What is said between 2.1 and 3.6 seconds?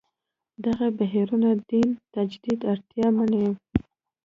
تجدید اړتیا مني.